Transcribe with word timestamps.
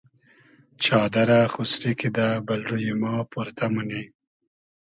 چادئرہ 0.83 1.39
خوسری 1.53 1.93
کیدہ 1.99 2.27
بئل 2.45 2.61
روی 2.69 2.91
ما 3.01 3.13
پۉرتۂ 3.31 3.65
مونی 3.73 4.01